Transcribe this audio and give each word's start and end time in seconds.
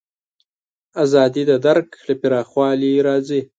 ازادي 1.03 1.43
د 1.47 1.51
درک 1.65 1.87
له 2.07 2.13
پراخوالي 2.21 2.91
راځي. 3.07 3.41